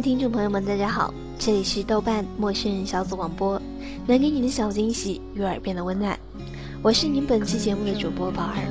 [0.00, 3.60] 听众朋友们，大家好，这里是豆瓣陌生人小组广播，
[4.06, 6.16] 能给你的小惊喜与耳边的温暖，
[6.82, 8.62] 我是您本期节目的主播宝儿。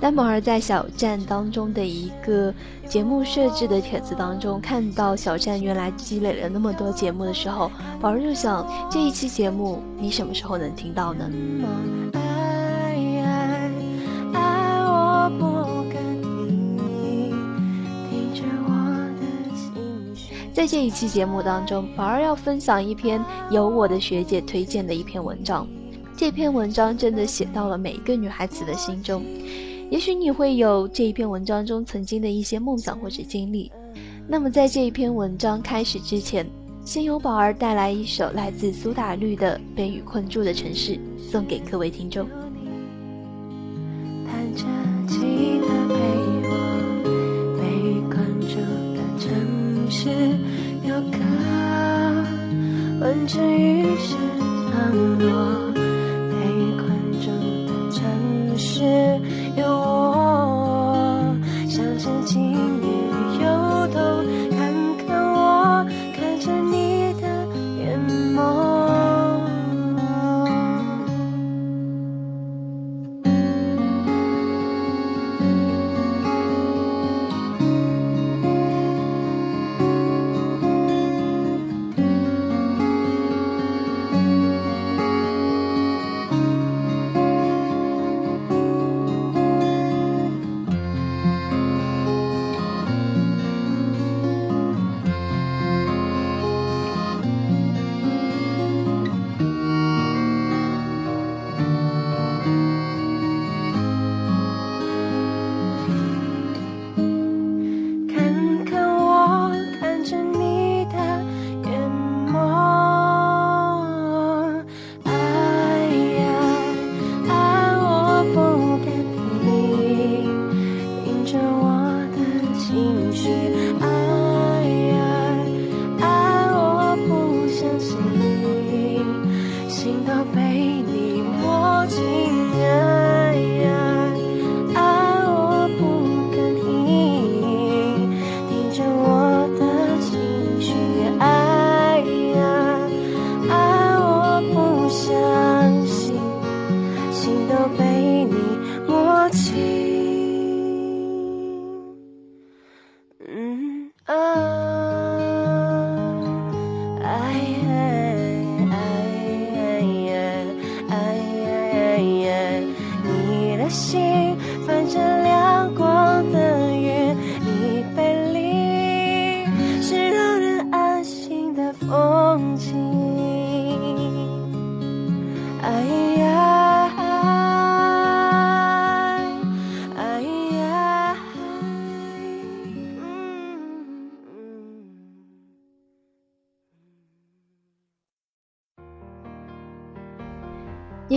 [0.00, 2.52] 当宝儿在小站当中的一个
[2.88, 7.70] 节目设置的帖子当中看到小站原来积累了那么多节目的时候，
[8.00, 11.30] 宝儿就想这一期节目你什么时候能听到呢？
[20.52, 25.66] 在这一期节目当中，宝儿要分享一篇由我的学姐推荐的一篇文章，
[26.16, 29.22] 这篇文章真的写到了每一个女孩子的心中。
[29.90, 33.70] 也许你会有这一篇文章中曾经的一些梦想或者经历，
[34.28, 36.46] 那么在这一篇文章开始之前，
[36.84, 42.24] 先由宝儿带来一首来自苏打绿的《被雨困住的城市》，送给各位听众。
[44.24, 44.64] 弹着
[45.08, 45.18] 吉
[45.60, 45.94] 他陪
[46.46, 46.54] 我，
[47.58, 48.60] 被雨困住
[48.94, 50.08] 的城市，
[50.86, 51.18] 有个
[53.00, 54.16] 混着雨声
[54.70, 55.69] 降落，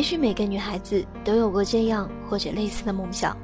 [0.03, 3.37] 也许每个女孩子都有过这样或者类似的梦想：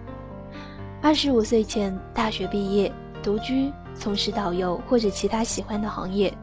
[1.02, 2.92] 二十五岁前大学毕业，
[3.24, 6.38] 独居，从事导游或者其他喜欢的行业，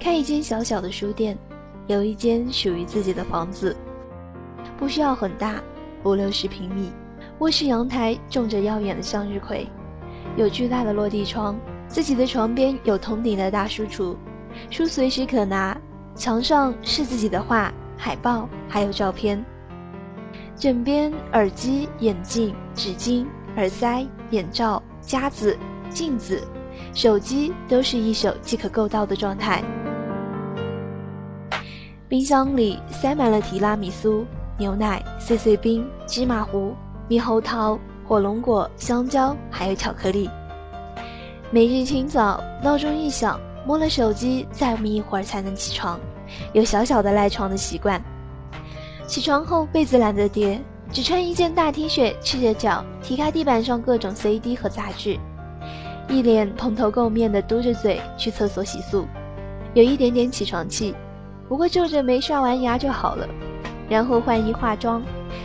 [0.00, 1.36] 开一间小小的书店，
[1.86, 3.76] 有一间属于自己的房子，
[4.78, 5.62] 不需要很大，
[6.02, 6.90] 五六十平米，
[7.40, 9.68] 卧室阳台种着耀眼的向日葵，
[10.34, 14.16] 有巨大的落地窗，自己的床边有通顶的大书橱，
[14.70, 15.78] 书随时可拿，
[16.14, 17.70] 墙上是自己的画。
[18.04, 19.42] 海报还有照片，
[20.56, 23.24] 枕边耳机、眼镜、纸巾、
[23.56, 25.56] 耳塞、眼罩、夹子、
[25.88, 26.42] 镜子，
[26.92, 29.62] 手机都是一手即可够到的状态。
[32.08, 34.26] 冰箱里塞满了提拉米苏、
[34.58, 36.74] 牛奶、碎碎冰、芝麻糊、
[37.08, 40.28] 猕猴桃、火龙果、香蕉，还有巧克力。
[41.52, 46.00] 每日清早，闹钟一响，摸了手机，再眯一会儿才能起床，
[46.52, 48.02] 有小小的赖床的习惯。
[49.06, 55.18] 起床后，被子懒得叠，只穿一件大 T 恤，赤着脚踢开地板上各种 CD 和杂志，
[56.08, 59.04] 一脸蓬头垢面的嘟着嘴去厕所洗漱，
[59.74, 60.94] 有一点点起床气，
[61.48, 63.28] 不过皱着眉刷完牙就好了，
[63.88, 65.02] 然后换衣化妆，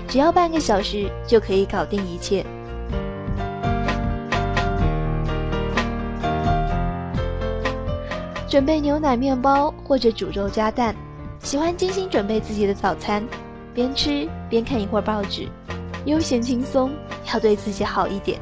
[0.07, 2.45] 只要半个小时就可以搞定一切。
[8.49, 10.95] 准备牛奶面包或者煮肉加蛋，
[11.41, 13.21] 喜欢精心准备自己的早餐。
[13.73, 15.47] 边吃边看一会儿报纸，
[16.05, 16.91] 悠闲轻松，
[17.31, 18.39] 要对自己好一点。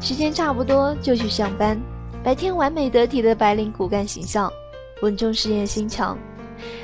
[0.00, 1.80] 时间差不多就去上班，
[2.24, 4.52] 白天完美得体的白领骨干形象，
[5.00, 6.18] 稳重事业心强，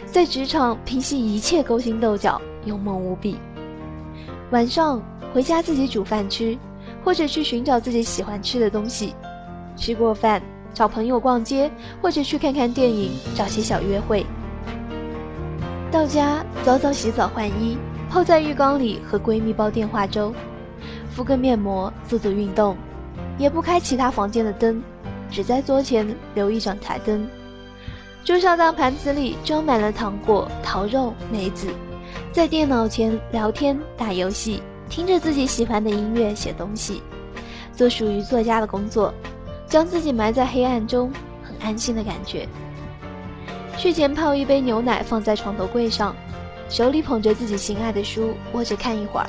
[0.07, 3.37] 在职场平息一切勾心斗角，勇猛无比。
[4.53, 5.03] 晚上
[5.35, 6.57] 回家自己煮饭吃，
[7.05, 9.15] 或者去寻找自己喜欢吃的东西。
[9.79, 10.43] 吃过饭
[10.75, 11.71] 找朋友逛街，
[12.03, 14.27] 或者去看看电影，找些小约会。
[15.91, 17.79] 到家早早洗澡换衣，
[18.11, 20.35] 泡在浴缸里和闺蜜煲电话粥，
[21.11, 22.77] 敷个面膜做做运动，
[23.39, 24.83] 也不开其他房间的灯，
[25.31, 27.27] 只在桌前留一盏台灯。
[28.25, 31.69] 桌上大盘子里装满了糖果、桃肉、梅子，
[32.31, 37.03] 在电脑前聊天打游戏，听着自己喜欢的音乐写东西，
[37.73, 39.15] 做属于作家的工作，
[39.69, 41.13] 将自己埋在黑暗中，
[41.43, 42.49] 很安心的感觉。
[43.77, 46.17] 睡前泡一杯牛奶，放在床头柜上，
[46.69, 49.29] 手里捧着自己心爱的书，握着看一会儿，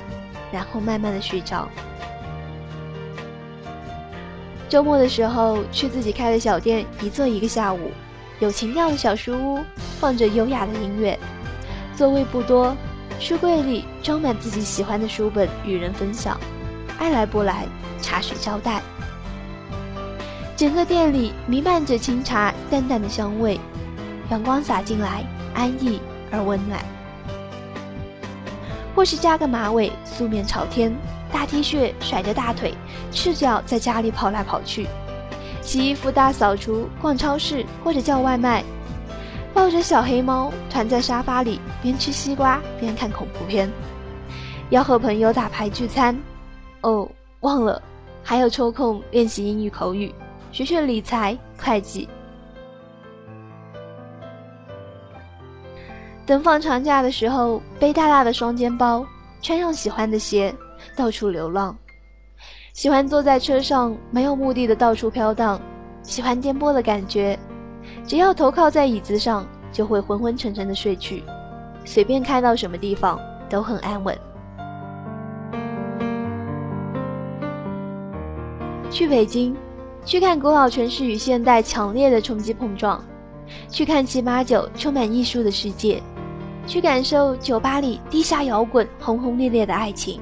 [0.52, 1.68] 然后慢慢的睡着。
[4.70, 7.92] 周末的时候，去自己开的小店一坐一个下午，
[8.40, 9.60] 有情调的小书屋，
[10.00, 11.20] 放着优雅的音乐，
[11.96, 12.76] 座位不多，
[13.20, 16.40] 书柜里装满自己喜欢的书本，与人分享，
[16.98, 17.68] 爱来不来，
[18.02, 18.82] 茶水招待。
[20.60, 23.58] 整个店里弥漫着清茶淡淡的香味。
[24.30, 25.24] 阳光洒进来，
[25.54, 26.84] 安逸而温暖。
[28.94, 30.94] 或是扎个马尾，素面朝天，
[31.32, 32.74] 大 T 恤甩着大腿，
[33.10, 34.86] 赤脚在家里跑来跑去，
[35.62, 38.62] 洗衣服、大扫除、逛超市或者叫外卖，
[39.54, 43.72] 抱着小黑猫，团在沙发里，边吃西瓜边看恐怖片。
[44.72, 46.20] 要和朋友打牌聚餐，
[46.82, 47.10] 哦，
[47.40, 47.82] 忘了，
[48.22, 50.14] 还有抽空练习英语口语，
[50.52, 52.10] 学学理财、会计。
[56.26, 59.06] 等放长假的时候，背大大的双肩包，
[59.42, 60.54] 穿上喜欢的鞋，
[60.96, 61.76] 到处流浪。
[62.74, 65.60] 喜欢坐在车上，没有目的的到处飘荡，
[66.04, 67.38] 喜欢颠簸的感觉。
[68.06, 71.24] 只要头靠在椅子上，就会昏昏沉沉的睡去。
[71.86, 73.20] 随便开到什么地方
[73.50, 74.18] 都很安稳。
[78.92, 79.56] 去北京，
[80.06, 83.04] 去看古老城市与现代强烈的冲击碰撞，
[83.70, 86.02] 去看七八九充满艺术的世界。
[86.68, 90.22] 去感受酒吧里地下摇滚轰轰烈烈的爱情，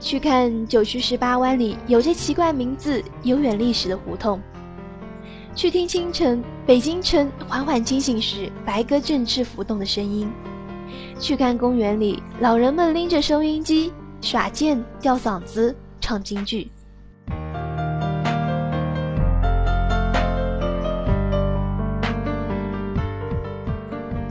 [0.00, 4.40] 去看九曲十八弯里有着奇怪名字、悠远历史的胡同，
[5.54, 10.28] 去听清晨北京城缓缓清醒时白鸽振翅浮动的声音，
[11.20, 16.71] 去看公园里老人们拎着收音机耍剑、吊嗓子、唱京剧。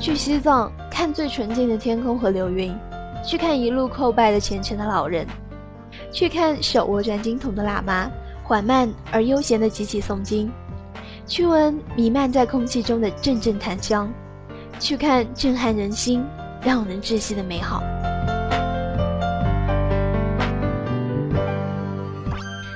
[0.01, 0.69] 去西藏。
[0.89, 2.77] 看最纯净的天空和流云，
[3.25, 5.25] 去看一路叩拜的虔诚的老人，
[6.11, 8.11] 去看手握转经筒的喇嘛
[8.43, 10.51] 缓慢而悠闲的集起诵经，
[11.25, 14.11] 去闻弥漫在空气中的阵阵檀香，
[14.79, 16.23] 去看震撼人心、
[16.61, 17.81] 让人窒息的美好。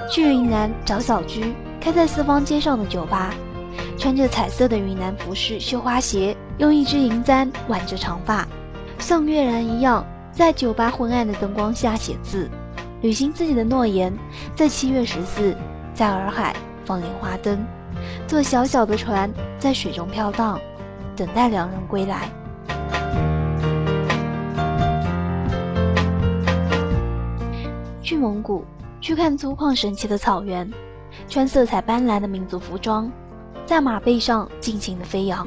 [0.09, 3.35] 去云南找小居，开在四方街上的酒吧，
[3.99, 6.35] 穿着彩色的云南服饰、绣花鞋。
[6.57, 8.47] 用一支银簪挽着长发，
[8.97, 12.49] 像月然一样，在酒吧昏暗的灯光下写字，
[13.01, 14.13] 履行自己的诺言。
[14.55, 15.53] 在七月十四，
[15.93, 17.65] 在洱海放莲花灯，
[18.25, 20.57] 坐小小的船在水中飘荡，
[21.15, 22.29] 等待两人归来。
[28.01, 28.63] 去蒙古，
[29.01, 30.71] 去看粗犷神奇的草原，
[31.27, 33.11] 穿色彩斑斓的民族服装，
[33.65, 35.45] 在马背上尽情的飞扬。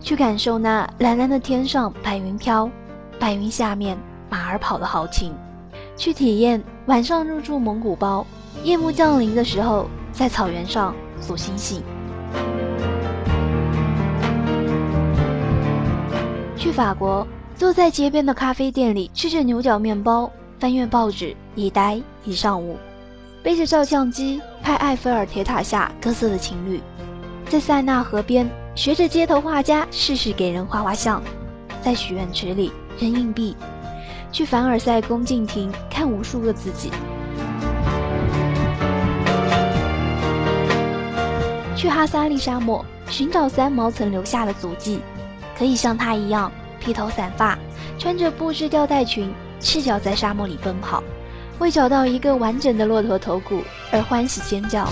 [0.00, 2.70] 去感受那蓝蓝的天上白云飘，
[3.18, 3.96] 白云下面
[4.30, 5.32] 马儿跑的豪情；
[5.96, 8.26] 去体验晚上入住蒙古包，
[8.64, 11.82] 夜幕降临的时候在草原上数星星。
[16.56, 17.26] 去法国，
[17.56, 22.76] 坐在街边的咖啡店里吃着牛角面包，翻阅报纸，一呆一上午。
[23.42, 26.80] 背着照相机拍埃菲尔铁塔下各色的情侣，
[27.48, 31.22] 在塞纳河边学着街头画家试试给人画画像，
[31.82, 33.54] 在许愿池里扔硬币。
[34.32, 36.90] 去凡尔赛宫敬亭看无数个自己，
[41.76, 45.00] 去哈萨利沙漠寻找三毛曾留下的足迹，
[45.54, 46.50] 可以像他一样
[46.80, 47.58] 披头散发，
[47.98, 51.04] 穿着布质吊带裙，赤脚在沙漠里奔跑，
[51.58, 53.62] 为找到一个完整的骆驼头骨
[53.92, 54.88] 而欢喜尖叫。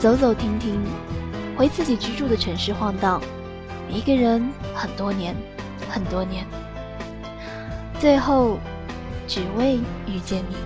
[0.00, 0.80] 走走停停，
[1.58, 3.20] 回自己居住的城市晃荡，
[3.90, 5.36] 一个人很多年，
[5.90, 6.46] 很多年，
[7.98, 8.58] 最后
[9.28, 10.56] 只为遇见你。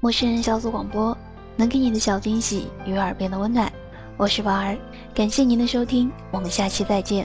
[0.00, 1.16] 陌生人小组广播，
[1.56, 3.72] 能给你的小惊喜与耳边的温暖。
[4.18, 4.76] 我是宝儿。
[5.14, 7.24] 感谢您的收听，我们下期再见。